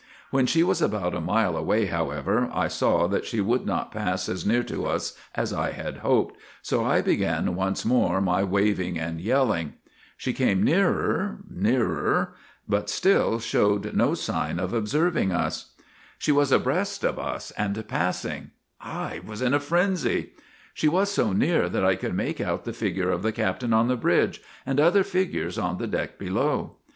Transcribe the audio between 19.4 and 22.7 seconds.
in a frenzy!' She was so near that I could make out